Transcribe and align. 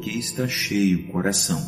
que 0.00 0.18
está 0.18 0.48
cheio 0.48 1.00
o 1.00 1.12
coração. 1.12 1.60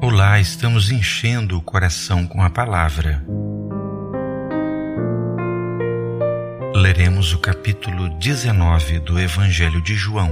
Olá, 0.00 0.38
estamos 0.38 0.90
enchendo 0.90 1.58
o 1.58 1.62
coração 1.62 2.26
com 2.26 2.42
a 2.42 2.48
palavra. 2.48 3.24
Leremos 6.74 7.32
o 7.32 7.40
capítulo 7.40 8.08
19 8.18 9.00
do 9.00 9.18
Evangelho 9.18 9.82
de 9.82 9.94
João. 9.94 10.30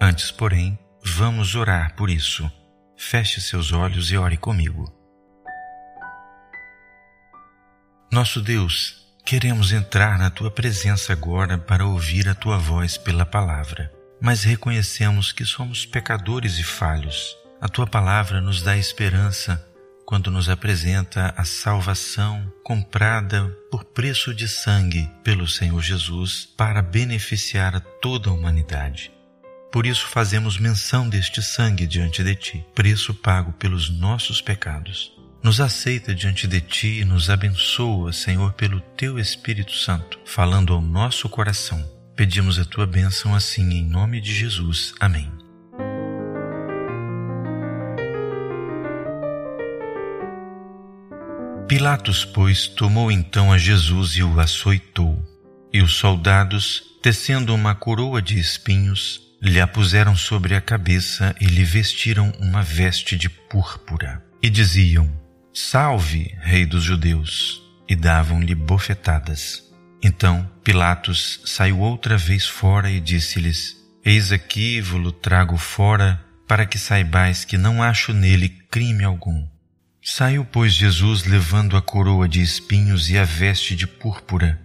Antes, 0.00 0.30
porém, 0.30 0.78
vamos 1.04 1.54
orar 1.54 1.94
por 1.94 2.08
isso. 2.08 2.50
Feche 2.96 3.40
seus 3.40 3.72
olhos 3.72 4.10
e 4.10 4.16
ore 4.16 4.38
comigo. 4.38 4.90
Nosso 8.10 8.40
Deus, 8.40 9.06
queremos 9.24 9.70
entrar 9.72 10.18
na 10.18 10.30
tua 10.30 10.50
presença 10.50 11.12
agora 11.12 11.58
para 11.58 11.86
ouvir 11.86 12.28
a 12.28 12.34
tua 12.34 12.58
voz 12.58 12.96
pela 12.96 13.24
palavra, 13.24 13.92
mas 14.20 14.44
reconhecemos 14.44 15.32
que 15.32 15.44
somos 15.44 15.86
pecadores 15.86 16.58
e 16.58 16.62
falhos. 16.62 17.36
A 17.60 17.68
tua 17.68 17.86
palavra 17.86 18.40
nos 18.40 18.62
dá 18.62 18.76
esperança 18.76 19.64
quando 20.04 20.30
nos 20.30 20.48
apresenta 20.48 21.32
a 21.36 21.44
salvação 21.44 22.52
comprada 22.64 23.46
por 23.70 23.84
preço 23.84 24.34
de 24.34 24.48
sangue 24.48 25.08
pelo 25.22 25.46
Senhor 25.46 25.80
Jesus 25.80 26.48
para 26.56 26.82
beneficiar 26.82 27.76
a 27.76 27.80
toda 27.80 28.28
a 28.28 28.32
humanidade. 28.32 29.12
Por 29.70 29.86
isso 29.86 30.08
fazemos 30.08 30.58
menção 30.58 31.08
deste 31.08 31.40
sangue 31.40 31.86
diante 31.86 32.24
de 32.24 32.34
ti, 32.34 32.66
preço 32.74 33.14
pago 33.14 33.52
pelos 33.52 33.88
nossos 33.88 34.40
pecados. 34.40 35.12
Nos 35.44 35.60
aceita 35.60 36.12
diante 36.12 36.48
de 36.48 36.60
ti 36.60 37.00
e 37.00 37.04
nos 37.04 37.30
abençoa, 37.30 38.12
Senhor, 38.12 38.52
pelo 38.54 38.80
teu 38.96 39.16
Espírito 39.16 39.72
Santo, 39.72 40.18
falando 40.24 40.74
ao 40.74 40.82
nosso 40.82 41.28
coração. 41.28 41.99
Pedimos 42.20 42.58
a 42.58 42.66
tua 42.66 42.86
bênção 42.86 43.34
assim 43.34 43.62
em 43.70 43.82
nome 43.82 44.20
de 44.20 44.34
Jesus. 44.34 44.92
Amém. 45.00 45.32
Pilatos, 51.66 52.26
pois, 52.26 52.66
tomou 52.66 53.10
então 53.10 53.50
a 53.50 53.56
Jesus 53.56 54.18
e 54.18 54.22
o 54.22 54.38
açoitou. 54.38 55.18
E 55.72 55.80
os 55.80 55.94
soldados, 55.94 56.82
tecendo 57.02 57.54
uma 57.54 57.74
coroa 57.74 58.20
de 58.20 58.38
espinhos, 58.38 59.22
lhe 59.40 59.58
a 59.58 59.66
puseram 59.66 60.14
sobre 60.14 60.54
a 60.54 60.60
cabeça 60.60 61.34
e 61.40 61.46
lhe 61.46 61.64
vestiram 61.64 62.34
uma 62.38 62.62
veste 62.62 63.16
de 63.16 63.30
púrpura. 63.30 64.22
E 64.42 64.50
diziam: 64.50 65.10
Salve, 65.54 66.36
Rei 66.42 66.66
dos 66.66 66.84
Judeus! 66.84 67.62
E 67.88 67.96
davam-lhe 67.96 68.54
bofetadas. 68.54 69.69
Então 70.02 70.48
Pilatos 70.64 71.40
saiu 71.44 71.80
outra 71.80 72.16
vez 72.16 72.46
fora 72.46 72.90
e 72.90 73.00
disse-lhes: 73.00 73.76
Eis 74.04 74.32
aqui 74.32 74.80
vos 74.80 75.12
trago 75.20 75.56
fora, 75.56 76.24
para 76.48 76.64
que 76.66 76.78
saibais 76.78 77.44
que 77.44 77.58
não 77.58 77.82
acho 77.82 78.12
nele 78.12 78.48
crime 78.48 79.04
algum. 79.04 79.46
Saiu, 80.02 80.44
pois, 80.44 80.72
Jesus 80.72 81.24
levando 81.24 81.76
a 81.76 81.82
coroa 81.82 82.26
de 82.26 82.40
espinhos 82.40 83.10
e 83.10 83.18
a 83.18 83.24
veste 83.24 83.76
de 83.76 83.86
púrpura, 83.86 84.60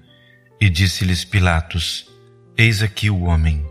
e 0.59 0.69
disse-lhes 0.69 1.25
Pilatos: 1.25 2.07
Eis 2.57 2.81
aqui 2.81 3.09
o 3.09 3.23
homem. 3.23 3.65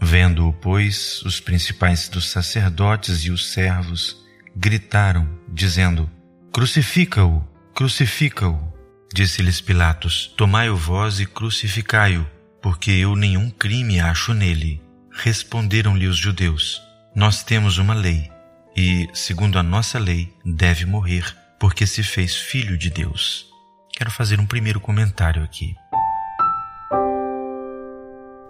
Vendo-o, 0.00 0.52
pois, 0.52 1.22
os 1.22 1.40
principais 1.40 2.08
dos 2.08 2.28
sacerdotes 2.28 3.20
e 3.20 3.30
os 3.30 3.52
servos 3.52 4.16
gritaram, 4.54 5.28
dizendo: 5.48 6.10
Crucifica-o, 6.52 7.42
crucifica-o. 7.74 8.75
Disse-lhes 9.12 9.60
Pilatos: 9.60 10.32
Tomai-o 10.36 10.76
vós 10.76 11.20
e 11.20 11.26
crucificai-o, 11.26 12.26
porque 12.60 12.90
eu 12.90 13.14
nenhum 13.16 13.50
crime 13.50 14.00
acho 14.00 14.34
nele. 14.34 14.82
Responderam-lhe 15.10 16.06
os 16.06 16.16
judeus: 16.16 16.82
Nós 17.14 17.42
temos 17.42 17.78
uma 17.78 17.94
lei 17.94 18.30
e, 18.76 19.08
segundo 19.14 19.58
a 19.58 19.62
nossa 19.62 19.98
lei, 19.98 20.32
deve 20.44 20.84
morrer 20.84 21.34
porque 21.58 21.86
se 21.86 22.02
fez 22.02 22.36
filho 22.36 22.76
de 22.76 22.90
Deus. 22.90 23.46
Quero 23.92 24.10
fazer 24.10 24.38
um 24.38 24.46
primeiro 24.46 24.78
comentário 24.78 25.42
aqui. 25.42 25.74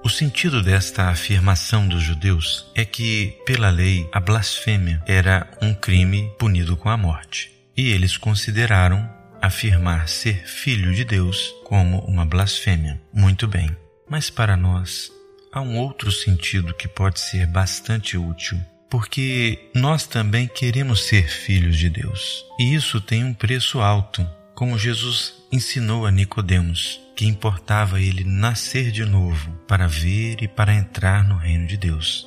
O 0.03 0.09
sentido 0.09 0.63
desta 0.63 1.09
afirmação 1.09 1.87
dos 1.87 2.03
judeus 2.03 2.71
é 2.75 2.85
que, 2.85 3.37
pela 3.45 3.71
lei, 3.71 4.09
a 4.13 4.21
blasfêmia 4.21 5.03
era 5.07 5.49
um 5.61 5.75
crime 5.75 6.31
punido 6.39 6.77
com 6.77 6.89
a 6.89 6.97
morte. 6.97 7.51
E 7.77 7.91
eles 7.91 8.17
consideraram 8.17 9.09
afirmar 9.47 10.09
ser 10.09 10.47
filho 10.47 10.95
de 10.95 11.05
Deus 11.05 11.55
como 11.65 12.01
uma 12.01 12.25
blasfêmia. 12.25 13.01
Muito 13.13 13.47
bem. 13.49 13.75
Mas 14.09 14.31
para 14.31 14.57
nós, 14.57 15.11
há 15.53 15.61
um 15.61 15.79
outro 15.79 16.13
sentido 16.13 16.75
que 16.75 16.87
pode 16.87 17.21
ser 17.21 17.47
bastante 17.47 18.17
útil 18.17 18.59
porque 18.89 19.69
nós 19.75 20.07
também 20.07 20.47
queremos 20.47 21.07
ser 21.07 21.29
filhos 21.29 21.77
de 21.77 21.91
Deus. 21.91 22.45
E 22.59 22.75
isso 22.75 23.01
tem 23.01 23.25
um 23.25 23.35
preço 23.35 23.81
alto, 23.81 24.27
como 24.55 24.79
Jesus 24.79 25.35
ensinou 25.51 26.07
a 26.07 26.11
Nicodemos, 26.11 27.01
que 27.15 27.27
importava 27.27 28.01
ele 28.01 28.25
nascer 28.25 28.91
de 28.91 29.05
novo 29.05 29.53
para 29.67 29.87
ver 29.87 30.43
e 30.43 30.49
para 30.49 30.75
entrar 30.75 31.27
no 31.27 31.37
reino 31.37 31.67
de 31.67 31.77
Deus. 31.77 32.27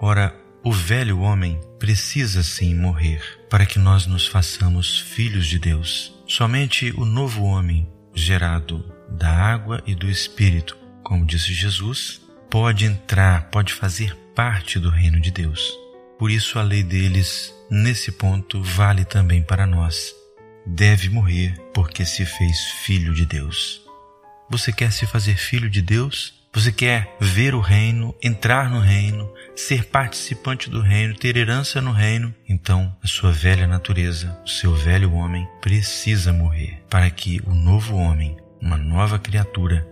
Ora, 0.00 0.34
o 0.66 0.72
velho 0.72 1.20
homem 1.20 1.60
precisa 1.78 2.42
sim 2.42 2.74
morrer 2.74 3.22
para 3.48 3.64
que 3.64 3.78
nós 3.78 4.04
nos 4.04 4.26
façamos 4.26 4.98
filhos 4.98 5.46
de 5.46 5.60
Deus. 5.60 6.12
Somente 6.26 6.92
o 6.96 7.04
novo 7.04 7.44
homem, 7.44 7.88
gerado 8.12 8.84
da 9.08 9.30
água 9.30 9.80
e 9.86 9.94
do 9.94 10.10
Espírito, 10.10 10.76
como 11.04 11.24
disse 11.24 11.54
Jesus, 11.54 12.20
pode 12.50 12.84
entrar, 12.84 13.48
pode 13.48 13.72
fazer 13.72 14.16
parte 14.34 14.80
do 14.80 14.90
reino 14.90 15.20
de 15.20 15.30
Deus. 15.30 15.72
Por 16.18 16.32
isso 16.32 16.58
a 16.58 16.62
lei 16.62 16.82
deles, 16.82 17.54
nesse 17.70 18.10
ponto, 18.10 18.60
vale 18.60 19.04
também 19.04 19.44
para 19.44 19.68
nós. 19.68 20.12
Deve 20.66 21.08
morrer 21.08 21.54
porque 21.72 22.04
se 22.04 22.26
fez 22.26 22.58
filho 22.84 23.14
de 23.14 23.24
Deus. 23.24 23.82
Você 24.50 24.72
quer 24.72 24.90
se 24.90 25.06
fazer 25.06 25.36
filho 25.36 25.70
de 25.70 25.80
Deus? 25.80 26.34
Você 26.56 26.72
quer 26.72 27.14
ver 27.20 27.54
o 27.54 27.60
reino, 27.60 28.14
entrar 28.22 28.70
no 28.70 28.80
reino, 28.80 29.30
ser 29.54 29.84
participante 29.84 30.70
do 30.70 30.80
reino, 30.80 31.14
ter 31.14 31.36
herança 31.36 31.82
no 31.82 31.92
reino? 31.92 32.34
Então, 32.48 32.96
a 33.04 33.06
sua 33.06 33.30
velha 33.30 33.66
natureza, 33.66 34.40
o 34.42 34.48
seu 34.48 34.74
velho 34.74 35.12
homem, 35.12 35.46
precisa 35.60 36.32
morrer 36.32 36.82
para 36.88 37.10
que 37.10 37.42
o 37.44 37.54
novo 37.54 37.96
homem, 37.96 38.38
uma 38.58 38.78
nova 38.78 39.18
criatura, 39.18 39.86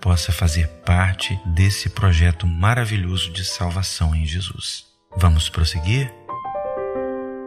possa 0.00 0.32
fazer 0.32 0.66
parte 0.84 1.38
desse 1.46 1.88
projeto 1.88 2.44
maravilhoso 2.44 3.30
de 3.30 3.44
salvação 3.44 4.12
em 4.12 4.26
Jesus. 4.26 4.86
Vamos 5.16 5.48
prosseguir? 5.48 6.12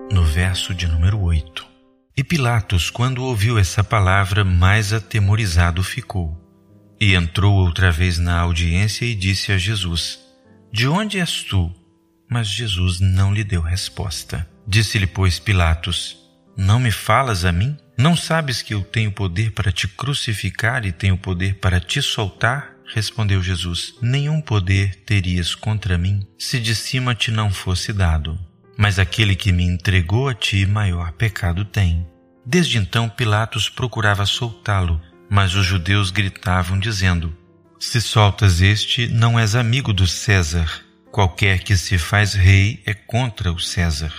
No 0.09 0.23
verso 0.23 0.73
de 0.73 0.87
número 0.87 1.19
8. 1.19 1.67
E 2.15 2.23
Pilatos, 2.23 2.89
quando 2.89 3.25
ouviu 3.25 3.59
essa 3.59 3.83
palavra, 3.83 4.45
mais 4.45 4.93
atemorizado 4.93 5.83
ficou. 5.83 6.42
E 7.03 7.15
entrou 7.15 7.55
outra 7.55 7.91
vez 7.91 8.17
na 8.17 8.39
audiência 8.39 9.03
e 9.03 9.13
disse 9.13 9.51
a 9.51 9.57
Jesus: 9.57 10.21
De 10.71 10.87
onde 10.87 11.19
és 11.19 11.43
tu? 11.43 11.69
Mas 12.29 12.47
Jesus 12.47 13.01
não 13.01 13.33
lhe 13.33 13.43
deu 13.43 13.59
resposta. 13.61 14.49
Disse-lhe, 14.65 15.05
pois, 15.05 15.37
Pilatos: 15.37 16.17
Não 16.55 16.79
me 16.79 16.91
falas 16.91 17.43
a 17.43 17.51
mim? 17.51 17.77
Não 17.97 18.15
sabes 18.15 18.61
que 18.61 18.73
eu 18.73 18.81
tenho 18.81 19.11
poder 19.11 19.51
para 19.51 19.69
te 19.69 19.85
crucificar 19.85 20.85
e 20.85 20.93
tenho 20.93 21.17
poder 21.17 21.55
para 21.55 21.77
te 21.77 22.01
soltar? 22.01 22.73
Respondeu 22.87 23.43
Jesus: 23.43 23.95
Nenhum 24.01 24.39
poder 24.39 24.95
terias 25.05 25.53
contra 25.55 25.97
mim 25.97 26.25
se 26.39 26.57
de 26.57 26.73
cima 26.73 27.13
te 27.13 27.31
não 27.31 27.51
fosse 27.51 27.91
dado. 27.91 28.39
Mas 28.77 28.97
aquele 28.97 29.35
que 29.35 29.51
me 29.51 29.65
entregou 29.65 30.29
a 30.29 30.33
ti 30.33 30.65
maior 30.65 31.11
pecado 31.11 31.65
tem. 31.65 32.07
Desde 32.45 32.77
então 32.77 33.09
Pilatos 33.09 33.67
procurava 33.67 34.25
soltá-lo, 34.25 35.01
mas 35.33 35.55
os 35.55 35.65
judeus 35.65 36.11
gritavam, 36.11 36.77
dizendo: 36.77 37.35
Se 37.79 37.99
soltas 37.99 38.61
este, 38.61 39.07
não 39.07 39.39
és 39.39 39.55
amigo 39.55 39.91
do 39.91 40.05
César. 40.05 40.69
Qualquer 41.11 41.63
que 41.63 41.75
se 41.75 41.97
faz 41.97 42.35
rei 42.35 42.83
é 42.85 42.93
contra 42.93 43.51
o 43.51 43.59
César. 43.59 44.13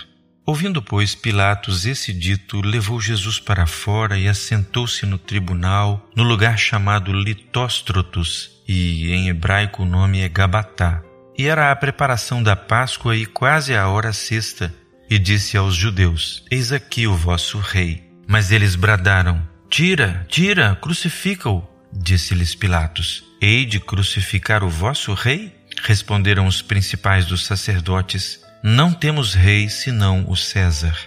Ouvindo, 0.45 0.81
pois, 0.81 1.15
Pilatos 1.15 1.85
esse 1.85 2.11
dito, 2.11 2.59
levou 2.59 2.99
Jesus 2.99 3.39
para 3.39 3.65
fora 3.65 4.19
e 4.19 4.27
assentou-se 4.27 5.05
no 5.05 5.17
tribunal, 5.17 6.05
no 6.13 6.21
lugar 6.21 6.59
chamado 6.59 7.13
Litóstrotos, 7.13 8.51
e 8.67 9.09
em 9.13 9.29
hebraico 9.29 9.83
o 9.83 9.85
nome 9.85 10.19
é 10.19 10.27
Gabatá. 10.27 11.01
E 11.37 11.47
era 11.47 11.71
a 11.71 11.75
preparação 11.77 12.43
da 12.43 12.57
Páscoa 12.57 13.15
e 13.15 13.25
quase 13.25 13.73
a 13.73 13.87
hora 13.87 14.11
sexta. 14.11 14.73
E 15.09 15.17
disse 15.17 15.55
aos 15.55 15.75
judeus: 15.75 16.43
Eis 16.51 16.73
aqui 16.73 17.07
o 17.07 17.15
vosso 17.15 17.57
rei. 17.57 18.03
Mas 18.27 18.51
eles 18.51 18.75
bradaram: 18.75 19.54
Tira, 19.69 20.25
tira, 20.29 20.75
crucifica-o. 20.75 21.63
Disse-lhes 21.91 22.55
Pilatos: 22.55 23.23
Hei 23.41 23.65
de 23.65 23.79
crucificar 23.79 24.63
o 24.63 24.69
vosso 24.69 25.13
rei? 25.13 25.53
Responderam 25.83 26.47
os 26.47 26.61
principais 26.61 27.25
dos 27.25 27.45
sacerdotes: 27.45 28.39
não 28.67 28.91
temos 28.91 29.35
rei 29.35 29.69
senão 29.69 30.25
o 30.27 30.35
César. 30.35 30.97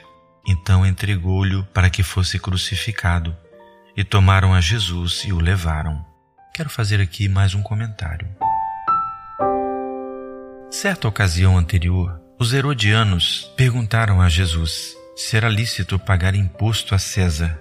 Então 0.46 0.86
entregou-lhe 0.86 1.60
para 1.74 1.90
que 1.90 2.04
fosse 2.04 2.38
crucificado, 2.38 3.36
e 3.96 4.04
tomaram 4.04 4.54
a 4.54 4.60
Jesus 4.60 5.24
e 5.26 5.32
o 5.32 5.40
levaram. 5.40 6.06
Quero 6.54 6.70
fazer 6.70 7.00
aqui 7.00 7.28
mais 7.28 7.54
um 7.54 7.62
comentário. 7.62 8.28
Certa 10.70 11.08
ocasião 11.08 11.58
anterior, 11.58 12.20
os 12.38 12.52
herodianos 12.52 13.52
perguntaram 13.56 14.20
a 14.20 14.28
Jesus 14.28 14.94
se 15.16 15.36
era 15.36 15.48
lícito 15.48 15.98
pagar 15.98 16.36
imposto 16.36 16.94
a 16.94 16.98
César. 16.98 17.60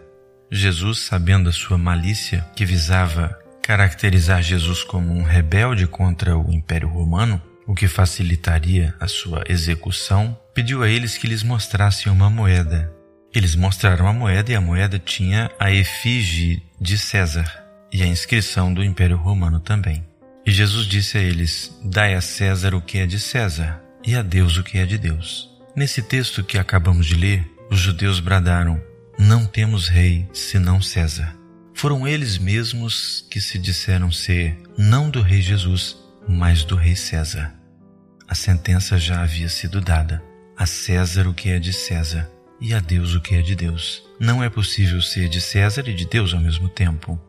Jesus, 0.51 0.99
sabendo 0.99 1.49
a 1.49 1.53
sua 1.53 1.77
malícia, 1.77 2.45
que 2.55 2.65
visava 2.65 3.37
caracterizar 3.61 4.41
Jesus 4.41 4.83
como 4.83 5.13
um 5.13 5.23
rebelde 5.23 5.85
contra 5.87 6.37
o 6.37 6.53
Império 6.53 6.87
Romano, 6.87 7.41
o 7.65 7.75
que 7.75 7.87
facilitaria 7.87 8.95
a 8.99 9.07
sua 9.07 9.43
execução, 9.49 10.37
pediu 10.53 10.83
a 10.83 10.89
eles 10.89 11.17
que 11.17 11.27
lhes 11.27 11.43
mostrassem 11.43 12.11
uma 12.11 12.29
moeda. 12.29 12.91
Eles 13.35 13.55
mostraram 13.55 14.07
a 14.07 14.13
moeda 14.13 14.51
e 14.51 14.55
a 14.55 14.61
moeda 14.61 14.97
tinha 14.97 15.51
a 15.59 15.69
efígie 15.69 16.63
de 16.79 16.97
César 16.97 17.67
e 17.91 18.01
a 18.01 18.07
inscrição 18.07 18.73
do 18.73 18.83
Império 18.83 19.17
Romano 19.17 19.59
também. 19.59 20.03
E 20.45 20.51
Jesus 20.51 20.87
disse 20.87 21.17
a 21.17 21.21
eles: 21.21 21.77
Dai 21.83 22.13
a 22.13 22.21
César 22.21 22.73
o 22.73 22.81
que 22.81 22.99
é 22.99 23.05
de 23.05 23.19
César 23.19 23.81
e 24.05 24.15
a 24.15 24.21
Deus 24.21 24.57
o 24.57 24.63
que 24.63 24.77
é 24.77 24.85
de 24.85 24.97
Deus. 24.97 25.49
Nesse 25.75 26.01
texto 26.01 26.43
que 26.43 26.57
acabamos 26.57 27.05
de 27.05 27.15
ler, 27.15 27.45
os 27.69 27.79
judeus 27.79 28.21
bradaram: 28.21 28.81
Não 29.17 29.45
temos 29.45 29.87
rei 29.87 30.29
senão 30.31 30.79
César. 30.79 31.35
Foram 31.73 32.07
eles 32.07 32.37
mesmos 32.37 33.25
que 33.31 33.41
se 33.41 33.57
disseram 33.57 34.11
ser 34.11 34.55
não 34.77 35.09
do 35.09 35.21
rei 35.21 35.41
Jesus, 35.41 35.97
mas 36.27 36.63
do 36.63 36.75
rei 36.75 36.95
César. 36.95 37.53
A 38.27 38.35
sentença 38.35 38.99
já 38.99 39.23
havia 39.23 39.49
sido 39.49 39.81
dada: 39.81 40.23
a 40.55 40.67
César 40.67 41.27
o 41.27 41.33
que 41.33 41.49
é 41.49 41.57
de 41.57 41.73
César 41.73 42.29
e 42.61 42.75
a 42.75 42.79
Deus 42.79 43.15
o 43.15 43.21
que 43.21 43.35
é 43.35 43.41
de 43.41 43.55
Deus. 43.55 44.03
Não 44.19 44.43
é 44.43 44.49
possível 44.49 45.01
ser 45.01 45.29
de 45.29 45.41
César 45.41 45.87
e 45.87 45.93
de 45.93 46.05
Deus 46.05 46.33
ao 46.33 46.39
mesmo 46.39 46.69
tempo. 46.69 47.19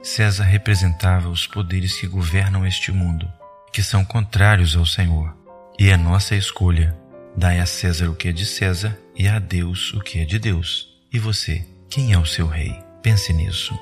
César 0.00 0.44
representava 0.44 1.28
os 1.28 1.46
poderes 1.46 1.96
que 1.96 2.06
governam 2.06 2.66
este 2.66 2.92
mundo, 2.92 3.28
que 3.72 3.82
são 3.82 4.04
contrários 4.04 4.76
ao 4.76 4.86
Senhor. 4.86 5.36
E 5.78 5.88
é 5.88 5.96
nossa 5.96 6.36
escolha. 6.36 6.96
Dai 7.36 7.58
a 7.58 7.66
César 7.66 8.10
o 8.10 8.14
que 8.14 8.28
é 8.28 8.32
de 8.32 8.46
César 8.46 8.96
e 9.16 9.26
a 9.26 9.38
Deus 9.38 9.92
o 9.94 10.00
que 10.00 10.20
é 10.20 10.24
de 10.24 10.38
Deus. 10.38 10.91
E 11.12 11.18
você, 11.18 11.62
quem 11.90 12.14
é 12.14 12.18
o 12.18 12.24
seu 12.24 12.46
rei? 12.46 12.74
Pense 13.02 13.34
nisso. 13.34 13.78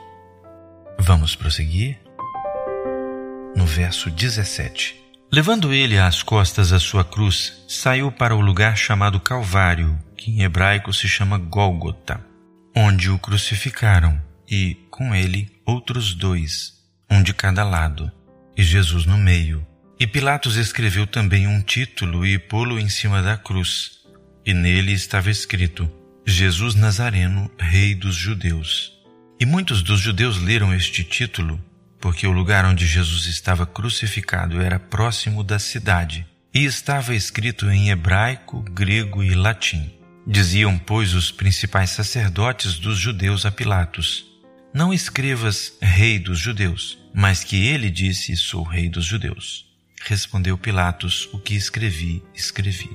Vamos 0.99 1.37
prosseguir? 1.37 1.97
No 3.55 3.65
verso 3.65 4.11
17. 4.11 4.97
Levando 5.33 5.73
ele 5.73 5.97
às 5.97 6.25
costas 6.25 6.73
a 6.73 6.81
sua 6.81 7.05
cruz, 7.05 7.65
saiu 7.69 8.11
para 8.11 8.35
o 8.35 8.41
lugar 8.41 8.77
chamado 8.77 9.21
Calvário, 9.21 9.97
que 10.17 10.33
em 10.33 10.43
hebraico 10.43 10.93
se 10.93 11.07
chama 11.07 11.39
Gólgota, 11.39 12.21
onde 12.75 13.09
o 13.09 13.19
crucificaram 13.19 14.21
e, 14.51 14.77
com 14.91 15.15
ele, 15.15 15.49
outros 15.65 16.15
dois, 16.15 16.83
um 17.09 17.23
de 17.23 17.33
cada 17.33 17.63
lado, 17.63 18.11
e 18.57 18.63
Jesus 18.65 19.07
no 19.07 19.17
meio. 19.17 19.65
E 20.01 20.07
Pilatos 20.07 20.57
escreveu 20.57 21.07
também 21.07 21.47
um 21.47 21.63
título 21.63 22.27
e 22.27 22.41
pô-lo 22.41 22.77
em 22.77 22.89
cima 22.89 23.23
da 23.23 23.37
cruz, 23.37 24.01
e 24.45 24.53
nele 24.53 24.93
estava 24.93 25.31
escrito: 25.31 26.00
Jesus 26.27 26.75
Nazareno, 26.75 27.51
Rei 27.59 27.95
dos 27.95 28.15
Judeus. 28.15 28.93
E 29.41 29.47
muitos 29.47 29.83
dos 29.83 30.01
judeus 30.01 30.39
leram 30.39 30.73
este 30.75 31.03
título, 31.03 31.59
porque 31.99 32.27
o 32.27 32.33
lugar 32.33 32.65
onde 32.65 32.87
Jesus 32.87 33.27
estava 33.27 33.67
crucificado 33.67 34.61
era 34.61 34.79
próximo 34.79 35.43
da 35.43 35.59
cidade, 35.59 36.27
e 36.53 36.65
estava 36.65 37.15
escrito 37.15 37.71
em 37.71 37.91
hebraico, 37.91 38.63
grego 38.63 39.23
e 39.23 39.35
latim. 39.35 39.91
Diziam, 40.27 40.79
pois, 40.79 41.15
os 41.15 41.31
principais 41.31 41.91
sacerdotes 41.91 42.79
dos 42.79 42.99
judeus 42.99 43.47
a 43.47 43.51
Pilatos: 43.51 44.27
Não 44.75 44.93
escrevas 44.93 45.73
Rei 45.81 46.19
dos 46.19 46.39
Judeus, 46.39 46.99
mas 47.15 47.43
que 47.43 47.67
ele 47.67 47.91
disse: 47.91 48.37
Sou 48.37 48.63
Rei 48.63 48.89
dos 48.89 49.07
Judeus. 49.07 49.67
Respondeu 50.03 50.59
Pilatos: 50.59 51.29
O 51.33 51.39
que 51.39 51.55
escrevi, 51.55 52.23
escrevi. 52.35 52.91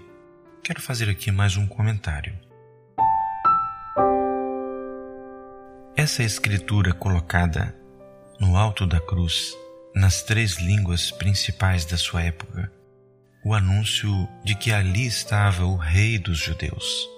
Quero 0.63 0.81
fazer 0.81 1.10
aqui 1.10 1.31
mais 1.31 1.57
um 1.57 1.66
comentário. 1.66 2.44
Essa 6.06 6.22
escritura 6.22 6.94
colocada 6.94 7.75
no 8.40 8.56
alto 8.56 8.86
da 8.86 9.00
cruz, 9.02 9.57
nas 9.96 10.22
três 10.22 10.57
línguas 10.57 11.10
principais 11.10 11.84
da 11.84 11.98
sua 11.98 12.22
época, 12.22 12.72
o 13.44 13.56
anúncio 13.56 14.30
de 14.44 14.54
que 14.54 14.72
ali 14.72 15.07
estava 15.07 15.66
o 15.66 15.75
Rei 15.75 16.19
dos 16.19 16.38
Judeus. 16.38 17.10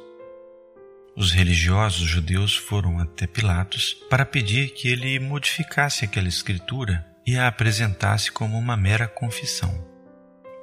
Os 1.17 1.33
religiosos 1.33 2.07
judeus 2.07 2.55
foram 2.55 2.97
até 2.97 3.27
Pilatos 3.27 3.93
para 4.09 4.25
pedir 4.25 4.69
que 4.69 4.87
ele 4.87 5.19
modificasse 5.19 6.05
aquela 6.05 6.29
escritura 6.29 7.05
e 7.25 7.37
a 7.37 7.47
apresentasse 7.47 8.31
como 8.31 8.57
uma 8.57 8.77
mera 8.77 9.05
confissão. 9.05 9.85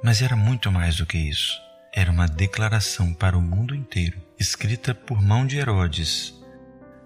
Mas 0.03 0.23
era 0.23 0.35
muito 0.35 0.71
mais 0.71 0.95
do 0.95 1.05
que 1.05 1.19
isso. 1.19 1.61
Era 1.93 2.09
uma 2.09 2.27
declaração 2.27 3.13
para 3.13 3.37
o 3.37 3.41
mundo 3.41 3.75
inteiro, 3.75 4.19
escrita 4.39 4.95
por 4.95 5.21
mão 5.21 5.45
de 5.45 5.57
Herodes, 5.57 6.33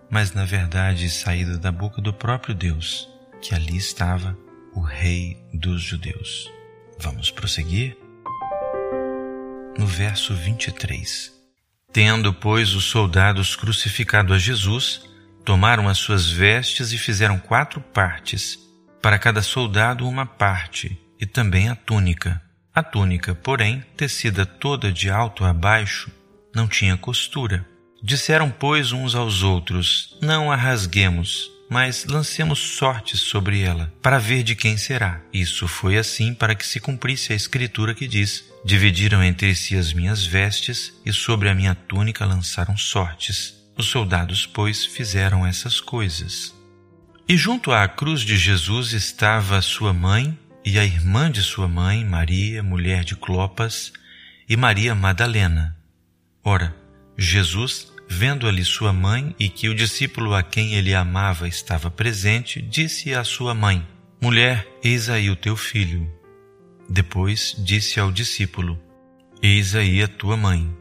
mas 0.10 0.34
na 0.34 0.46
verdade 0.46 1.10
saída 1.10 1.58
da 1.58 1.72
boca 1.72 2.02
do 2.02 2.14
próprio 2.14 2.56
Deus, 2.56 3.10
que 3.42 3.54
ali 3.54 3.78
estava 3.78 4.38
o 4.74 4.82
Rei 4.82 5.38
dos 5.54 5.82
Judeus. 5.82 6.52
Vamos 7.00 7.32
prosseguir? 7.32 7.98
No 9.78 9.86
verso 9.86 10.34
23. 10.34 11.32
Tendo, 11.92 12.34
pois, 12.34 12.74
os 12.74 12.86
soldados 12.86 13.56
crucificado 13.56 14.34
a 14.34 14.38
Jesus, 14.38 15.02
tomaram 15.46 15.88
as 15.88 15.98
suas 15.98 16.30
vestes 16.30 16.92
e 16.92 16.98
fizeram 16.98 17.40
quatro 17.40 17.82
partes, 17.82 18.60
para 19.02 19.18
cada 19.18 19.42
soldado 19.42 20.08
uma 20.08 20.26
parte, 20.26 21.00
e 21.20 21.26
também 21.26 21.70
a 21.70 21.76
túnica. 21.76 22.42
A 22.74 22.84
túnica, 22.84 23.34
porém, 23.34 23.84
tecida 23.98 24.46
toda 24.46 24.92
de 24.92 25.10
alto 25.10 25.44
a 25.44 25.54
baixo, 25.54 26.12
não 26.54 26.68
tinha 26.68 26.96
costura. 26.98 27.66
Disseram, 28.02 28.50
pois, 28.50 28.92
uns 28.92 29.16
aos 29.16 29.44
outros: 29.44 30.18
Não 30.22 30.52
a 30.52 30.56
rasguemos, 30.56 31.52
mas 31.70 32.06
lancemos 32.06 32.60
sortes 32.60 33.20
sobre 33.20 33.62
ela, 33.62 33.94
para 34.02 34.18
ver 34.18 34.44
de 34.44 34.56
quem 34.56 34.78
será. 34.78 35.22
Isso 35.32 35.68
foi 35.68 35.98
assim 35.98 36.34
para 36.34 36.56
que 36.56 36.66
se 36.66 36.80
cumprisse 36.80 37.34
a 37.34 37.36
escritura 37.36 37.94
que 37.94 38.08
diz: 38.08 38.44
Dividiram 38.66 39.24
entre 39.24 39.54
si 39.56 39.76
as 39.76 39.94
minhas 39.94 40.26
vestes, 40.26 40.94
e 41.06 41.14
sobre 41.14 41.50
a 41.50 41.56
minha 41.56 41.76
túnica 41.76 42.26
lançaram 42.26 42.76
sortes. 42.76 43.54
Os 43.78 43.86
soldados, 43.86 44.46
pois, 44.46 44.86
fizeram 44.86 45.46
essas 45.46 45.80
coisas. 45.80 46.54
E 47.28 47.38
junto 47.38 47.72
à 47.72 47.88
cruz 47.88 48.22
de 48.22 48.38
Jesus 48.38 48.92
estava 48.92 49.62
sua 49.62 49.94
mãe 49.94 50.38
e 50.66 50.78
a 50.78 50.84
irmã 50.84 51.32
de 51.32 51.42
sua 51.42 51.68
mãe, 51.68 52.04
Maria, 52.04 52.62
mulher 52.62 53.04
de 53.04 53.16
Clopas, 53.16 53.94
e 54.48 54.58
Maria 54.58 54.94
Madalena. 54.96 55.78
Ora, 56.44 56.76
Jesus 57.22 57.90
Vendo 58.12 58.48
ali 58.48 58.66
sua 58.66 58.92
mãe 58.92 59.36
e 59.38 59.48
que 59.48 59.70
o 59.70 59.76
discípulo 59.76 60.34
a 60.34 60.42
quem 60.42 60.74
ele 60.74 60.96
amava 60.96 61.48
estava 61.48 61.92
presente, 61.92 62.60
disse 62.60 63.14
à 63.14 63.24
sua 63.24 63.54
mãe: 63.54 63.88
Mulher, 64.20 64.68
eis 64.84 65.12
aí 65.12 65.30
o 65.30 65.36
teu 65.36 65.56
filho. 65.56 66.12
Depois 66.90 67.56
disse 67.60 68.00
ao 68.00 68.12
discípulo: 68.12 68.82
Eis 69.44 69.76
aí 69.76 70.02
a 70.02 70.08
tua 70.08 70.36
mãe. 70.36 70.76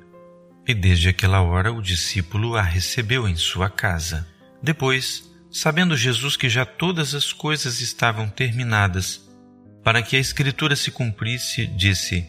E 0.67 0.73
desde 0.73 1.11
aquela 1.11 1.43
hora 1.43 1.71
o 1.71 1.83
discípulo 1.83 2.57
a 2.57 2.63
recebeu 2.63 3.29
em 3.29 3.37
sua 3.37 3.69
casa. 3.69 4.27
Depois, 4.63 5.31
sabendo 5.51 5.99
Jesus 5.99 6.35
que 6.35 6.49
já 6.49 6.65
todas 6.65 7.15
as 7.15 7.31
coisas 7.31 7.83
estavam 7.83 8.27
terminadas, 8.27 9.21
para 9.85 10.01
que 10.01 10.17
a 10.17 10.21
Escritura 10.21 10.75
se 10.75 10.91
cumprisse, 10.91 11.67
disse: 11.67 12.27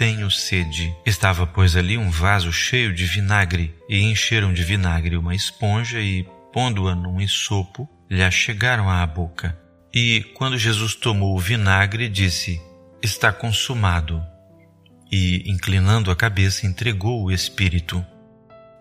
tenho 0.00 0.30
sede. 0.30 0.96
Estava, 1.04 1.46
pois, 1.46 1.76
ali 1.76 1.98
um 1.98 2.08
vaso 2.08 2.50
cheio 2.50 2.90
de 2.90 3.04
vinagre, 3.04 3.74
e 3.86 4.00
encheram 4.00 4.50
de 4.50 4.64
vinagre 4.64 5.14
uma 5.14 5.34
esponja 5.34 6.00
e, 6.00 6.26
pondo-a 6.54 6.94
num 6.94 7.20
ensopo, 7.20 7.86
lhe 8.10 8.22
achegaram 8.22 8.88
à 8.88 9.06
boca. 9.06 9.60
E, 9.92 10.24
quando 10.32 10.56
Jesus 10.56 10.94
tomou 10.94 11.36
o 11.36 11.38
vinagre, 11.38 12.08
disse: 12.08 12.58
Está 13.02 13.30
consumado. 13.30 14.24
E, 15.12 15.42
inclinando 15.44 16.10
a 16.10 16.16
cabeça, 16.16 16.66
entregou 16.66 17.22
o 17.22 17.30
Espírito. 17.30 18.02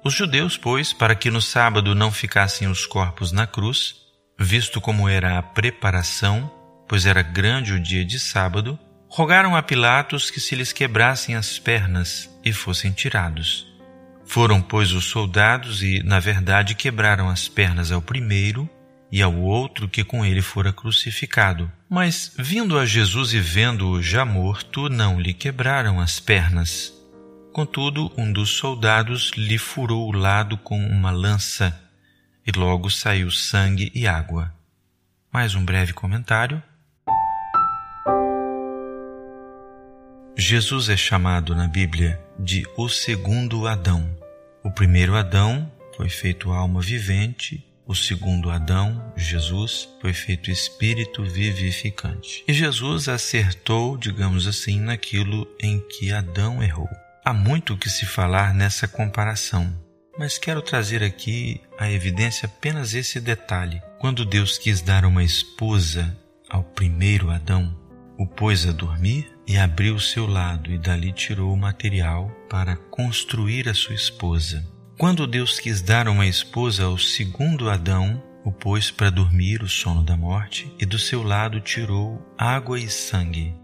Os 0.05 0.13
judeus, 0.13 0.55
pois, 0.55 0.93
para 0.93 1.15
que 1.15 1.29
no 1.29 1.41
sábado 1.41 1.93
não 1.93 2.13
ficassem 2.13 2.65
os 2.65 2.85
corpos 2.85 3.33
na 3.33 3.45
cruz, 3.45 3.95
visto 4.39 4.79
como 4.79 5.09
era 5.09 5.37
a 5.37 5.43
preparação, 5.43 6.49
pois 6.87 7.05
era 7.05 7.21
grande 7.21 7.73
o 7.73 7.79
dia 7.79 8.05
de 8.05 8.17
sábado, 8.17 8.79
rogaram 9.09 9.55
a 9.55 9.63
Pilatos 9.63 10.29
que 10.29 10.39
se 10.39 10.55
lhes 10.55 10.71
quebrassem 10.71 11.35
as 11.35 11.57
pernas 11.57 12.29
e 12.45 12.53
fossem 12.53 12.91
tirados. 12.91 13.67
Foram, 14.23 14.61
pois, 14.61 14.93
os 14.93 15.05
soldados 15.05 15.81
e, 15.81 16.03
na 16.03 16.19
verdade, 16.19 16.75
quebraram 16.75 17.27
as 17.27 17.47
pernas 17.47 17.91
ao 17.91 17.99
primeiro 17.99 18.69
e 19.11 19.23
ao 19.23 19.35
outro 19.35 19.89
que 19.89 20.03
com 20.03 20.23
ele 20.23 20.41
fora 20.41 20.71
crucificado. 20.71 21.71
Mas, 21.89 22.31
vindo 22.37 22.77
a 22.77 22.85
Jesus 22.85 23.33
e 23.33 23.39
vendo-o 23.39 24.03
já 24.03 24.23
morto, 24.23 24.87
não 24.87 25.19
lhe 25.19 25.33
quebraram 25.33 25.99
as 25.99 26.19
pernas. 26.19 26.93
Contudo, 27.51 28.11
um 28.15 28.31
dos 28.31 28.51
soldados 28.51 29.31
lhe 29.35 29.57
furou 29.57 30.07
o 30.07 30.15
lado 30.15 30.55
com 30.55 30.79
uma 30.79 31.09
lança, 31.09 31.77
e 32.45 32.51
logo 32.57 32.91
saiu 32.91 33.31
sangue 33.31 33.91
e 33.95 34.07
água. 34.07 34.53
Mais 35.33 35.55
um 35.55 35.65
breve 35.65 35.91
comentário. 35.91 36.61
Jesus 40.49 40.89
é 40.89 40.97
chamado 40.97 41.53
na 41.53 41.67
Bíblia 41.67 42.19
de 42.39 42.65
o 42.75 42.89
segundo 42.89 43.67
Adão. 43.67 44.09
O 44.63 44.71
primeiro 44.71 45.15
Adão 45.15 45.71
foi 45.95 46.09
feito 46.09 46.51
alma 46.51 46.81
vivente, 46.81 47.63
o 47.85 47.93
segundo 47.93 48.49
Adão, 48.49 49.13
Jesus, 49.15 49.87
foi 50.01 50.11
feito 50.11 50.49
espírito 50.49 51.23
vivificante. 51.23 52.43
E 52.47 52.51
Jesus 52.51 53.07
acertou, 53.07 53.95
digamos 53.95 54.47
assim, 54.47 54.79
naquilo 54.79 55.47
em 55.59 55.79
que 55.81 56.11
Adão 56.11 56.63
errou. 56.63 56.89
Há 57.23 57.31
muito 57.31 57.77
que 57.77 57.87
se 57.87 58.07
falar 58.07 58.51
nessa 58.51 58.87
comparação, 58.87 59.71
mas 60.17 60.39
quero 60.39 60.63
trazer 60.63 61.03
aqui 61.03 61.61
a 61.77 61.91
evidência 61.91 62.47
apenas 62.47 62.95
esse 62.95 63.21
detalhe. 63.21 63.79
Quando 63.99 64.25
Deus 64.25 64.57
quis 64.57 64.81
dar 64.81 65.05
uma 65.05 65.23
esposa 65.23 66.17
ao 66.49 66.63
primeiro 66.63 67.29
Adão, 67.29 67.77
o 68.17 68.25
pôs 68.25 68.67
a 68.67 68.71
dormir 68.71 69.31
e 69.49 69.57
abriu 69.57 69.99
seu 69.99 70.27
lado, 70.27 70.71
e 70.71 70.77
dali 70.77 71.11
tirou 71.11 71.51
o 71.51 71.57
material 71.57 72.29
para 72.47 72.75
construir 72.75 73.67
a 73.67 73.73
sua 73.73 73.95
esposa. 73.95 74.63
Quando 74.95 75.25
Deus 75.25 75.59
quis 75.59 75.81
dar 75.81 76.07
uma 76.07 76.27
esposa 76.27 76.83
ao 76.83 76.99
segundo 76.99 77.67
Adão, 77.67 78.21
o 78.45 78.51
pôs 78.51 78.91
para 78.91 79.09
dormir 79.09 79.63
o 79.63 79.67
sono 79.67 80.03
da 80.03 80.15
morte, 80.15 80.71
e 80.79 80.85
do 80.85 80.99
seu 80.99 81.23
lado 81.23 81.59
tirou 81.59 82.23
água 82.37 82.79
e 82.79 82.87
sangue. 82.87 83.55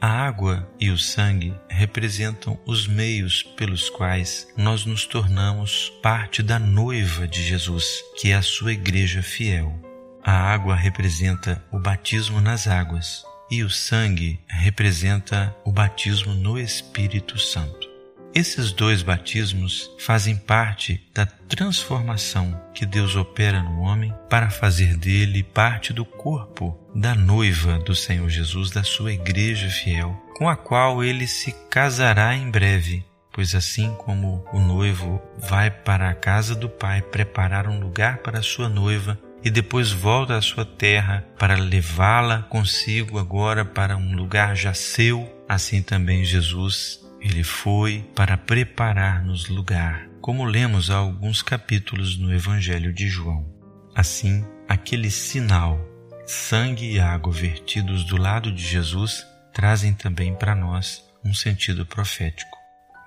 A 0.00 0.08
água 0.08 0.68
e 0.80 0.90
o 0.90 0.98
sangue 0.98 1.54
representam 1.68 2.58
os 2.66 2.88
meios 2.88 3.44
pelos 3.44 3.88
quais 3.88 4.48
nós 4.56 4.84
nos 4.84 5.06
tornamos 5.06 5.92
parte 6.02 6.42
da 6.42 6.58
noiva 6.58 7.28
de 7.28 7.40
Jesus, 7.40 8.02
que 8.20 8.32
é 8.32 8.34
a 8.34 8.42
sua 8.42 8.72
igreja 8.72 9.22
fiel. 9.22 9.80
A 10.24 10.32
água 10.32 10.74
representa 10.74 11.64
o 11.70 11.78
batismo 11.78 12.40
nas 12.40 12.66
águas 12.66 13.29
e 13.50 13.62
o 13.64 13.70
sangue 13.70 14.38
representa 14.46 15.54
o 15.64 15.72
batismo 15.72 16.34
no 16.34 16.58
Espírito 16.58 17.38
Santo. 17.38 17.90
Esses 18.32 18.70
dois 18.70 19.02
batismos 19.02 19.90
fazem 19.98 20.36
parte 20.36 21.04
da 21.12 21.26
transformação 21.26 22.60
que 22.72 22.86
Deus 22.86 23.16
opera 23.16 23.60
no 23.60 23.80
homem 23.80 24.14
para 24.28 24.48
fazer 24.50 24.96
dele 24.96 25.42
parte 25.42 25.92
do 25.92 26.04
corpo 26.04 26.78
da 26.94 27.12
noiva 27.12 27.78
do 27.78 27.94
Senhor 27.94 28.28
Jesus, 28.28 28.70
da 28.70 28.84
sua 28.84 29.12
igreja 29.12 29.68
fiel, 29.68 30.16
com 30.36 30.48
a 30.48 30.56
qual 30.56 31.02
ele 31.02 31.26
se 31.26 31.52
casará 31.68 32.36
em 32.36 32.48
breve. 32.48 33.04
Pois 33.32 33.54
assim 33.54 33.92
como 33.94 34.44
o 34.52 34.60
noivo 34.60 35.20
vai 35.36 35.70
para 35.70 36.08
a 36.08 36.14
casa 36.14 36.54
do 36.54 36.68
Pai 36.68 37.02
preparar 37.02 37.68
um 37.68 37.80
lugar 37.80 38.18
para 38.18 38.38
a 38.38 38.42
sua 38.42 38.68
noiva, 38.68 39.18
e 39.44 39.50
depois 39.50 39.90
volta 39.90 40.36
à 40.36 40.42
sua 40.42 40.64
terra 40.64 41.24
para 41.38 41.54
levá-la 41.54 42.42
consigo 42.42 43.18
agora 43.18 43.64
para 43.64 43.96
um 43.96 44.14
lugar 44.14 44.54
já 44.54 44.74
seu, 44.74 45.28
assim 45.48 45.82
também 45.82 46.24
Jesus 46.24 47.00
ele 47.20 47.44
foi 47.44 48.02
para 48.14 48.36
preparar-nos 48.36 49.48
lugar, 49.48 50.08
como 50.22 50.44
lemos 50.44 50.90
há 50.90 50.96
alguns 50.96 51.42
capítulos 51.42 52.16
no 52.16 52.32
Evangelho 52.32 52.92
de 52.92 53.08
João. 53.08 53.46
Assim, 53.94 54.44
aquele 54.66 55.10
sinal, 55.10 55.78
sangue 56.26 56.92
e 56.92 56.98
água 56.98 57.32
vertidos 57.32 58.04
do 58.04 58.16
lado 58.16 58.50
de 58.50 58.64
Jesus, 58.66 59.26
trazem 59.52 59.92
também 59.92 60.34
para 60.34 60.54
nós 60.54 61.04
um 61.22 61.34
sentido 61.34 61.84
profético. 61.84 62.56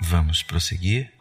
Vamos 0.03 0.43
prosseguir? 0.43 1.11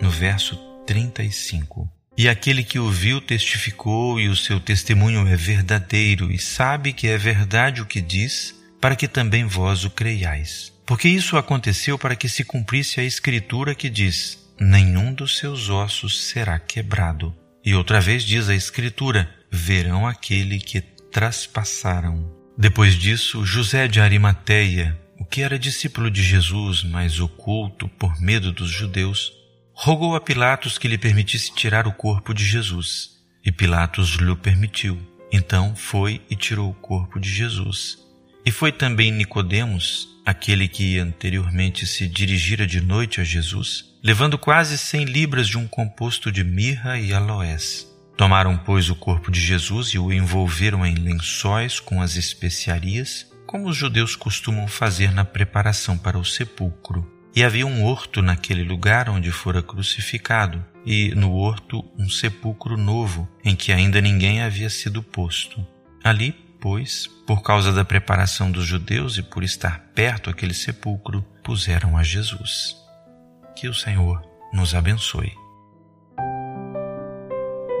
No 0.00 0.10
verso 0.10 0.56
35. 0.86 2.01
E 2.16 2.28
aquele 2.28 2.62
que 2.62 2.78
o 2.78 2.90
viu 2.90 3.20
testificou, 3.20 4.20
e 4.20 4.28
o 4.28 4.36
seu 4.36 4.60
testemunho 4.60 5.26
é 5.26 5.36
verdadeiro, 5.36 6.30
e 6.30 6.38
sabe 6.38 6.92
que 6.92 7.08
é 7.08 7.16
verdade 7.16 7.80
o 7.80 7.86
que 7.86 8.00
diz, 8.00 8.54
para 8.80 8.96
que 8.96 9.08
também 9.08 9.44
vós 9.44 9.84
o 9.84 9.90
creiais. 9.90 10.72
Porque 10.84 11.08
isso 11.08 11.36
aconteceu 11.36 11.98
para 11.98 12.16
que 12.16 12.28
se 12.28 12.44
cumprisse 12.44 13.00
a 13.00 13.04
Escritura 13.04 13.74
que 13.74 13.88
diz: 13.88 14.38
Nenhum 14.60 15.14
dos 15.14 15.38
seus 15.38 15.68
ossos 15.70 16.24
será 16.24 16.58
quebrado. 16.58 17.34
E 17.64 17.74
outra 17.74 18.00
vez 18.00 18.24
diz 18.24 18.48
a 18.48 18.54
Escritura: 18.54 19.30
Verão 19.50 20.06
aquele 20.06 20.58
que 20.58 20.80
traspassaram. 20.80 22.30
Depois 22.58 22.94
disso, 22.94 23.44
José 23.44 23.88
de 23.88 24.00
Arimateia, 24.00 24.98
o 25.18 25.24
que 25.24 25.42
era 25.42 25.58
discípulo 25.58 26.10
de 26.10 26.22
Jesus, 26.22 26.82
mas 26.82 27.20
oculto 27.20 27.88
por 27.88 28.20
medo 28.20 28.52
dos 28.52 28.70
judeus, 28.70 29.32
rogou 29.74 30.14
a 30.14 30.20
Pilatos 30.20 30.78
que 30.78 30.88
lhe 30.88 30.98
permitisse 30.98 31.54
tirar 31.54 31.86
o 31.86 31.92
corpo 31.92 32.32
de 32.32 32.44
Jesus. 32.44 33.10
E 33.44 33.50
Pilatos 33.50 34.10
lhe 34.14 34.36
permitiu. 34.36 34.98
Então 35.32 35.74
foi 35.74 36.20
e 36.30 36.36
tirou 36.36 36.70
o 36.70 36.74
corpo 36.74 37.18
de 37.18 37.28
Jesus. 37.28 37.98
E 38.44 38.50
foi 38.50 38.70
também 38.70 39.10
Nicodemos, 39.10 40.08
aquele 40.26 40.68
que 40.68 40.98
anteriormente 40.98 41.86
se 41.86 42.06
dirigira 42.06 42.66
de 42.66 42.80
noite 42.80 43.20
a 43.20 43.24
Jesus, 43.24 43.84
levando 44.02 44.36
quase 44.36 44.76
cem 44.76 45.04
libras 45.04 45.48
de 45.48 45.56
um 45.56 45.66
composto 45.66 46.30
de 46.30 46.44
mirra 46.44 46.98
e 46.98 47.12
aloés. 47.12 47.88
Tomaram, 48.16 48.58
pois, 48.58 48.90
o 48.90 48.94
corpo 48.94 49.30
de 49.30 49.40
Jesus 49.40 49.88
e 49.88 49.98
o 49.98 50.12
envolveram 50.12 50.84
em 50.84 50.94
lençóis 50.94 51.80
com 51.80 52.00
as 52.00 52.16
especiarias, 52.16 53.26
como 53.46 53.68
os 53.68 53.76
judeus 53.76 54.14
costumam 54.14 54.68
fazer 54.68 55.12
na 55.12 55.24
preparação 55.24 55.96
para 55.96 56.18
o 56.18 56.24
sepulcro. 56.24 57.21
E 57.34 57.42
havia 57.42 57.66
um 57.66 57.84
horto 57.84 58.20
naquele 58.20 58.62
lugar 58.62 59.08
onde 59.08 59.30
fora 59.30 59.62
crucificado, 59.62 60.64
e 60.84 61.14
no 61.14 61.32
horto 61.32 61.84
um 61.98 62.08
sepulcro 62.08 62.76
novo, 62.76 63.28
em 63.44 63.56
que 63.56 63.72
ainda 63.72 64.00
ninguém 64.00 64.42
havia 64.42 64.68
sido 64.68 65.02
posto. 65.02 65.64
Ali 66.04 66.34
pois, 66.62 67.08
por 67.26 67.42
causa 67.42 67.72
da 67.72 67.84
preparação 67.84 68.48
dos 68.48 68.64
judeus 68.64 69.18
e 69.18 69.22
por 69.22 69.42
estar 69.42 69.80
perto 69.92 70.30
aquele 70.30 70.54
sepulcro, 70.54 71.20
puseram 71.42 71.98
a 71.98 72.04
Jesus. 72.04 72.76
Que 73.56 73.66
o 73.66 73.74
Senhor 73.74 74.22
nos 74.52 74.72
abençoe. 74.72 75.32